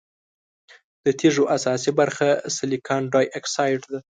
د 1.03 1.07
تیږو 1.19 1.43
اساسي 1.55 1.91
برخه 1.99 2.27
سلیکان 2.57 3.01
ډای 3.13 3.25
اکسايډ 3.37 3.81
ده. 3.91 3.99